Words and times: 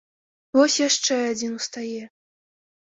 Вось 0.59 0.77
яшчэ 0.89 1.21
адзін 1.31 1.51
устае. 1.61 2.03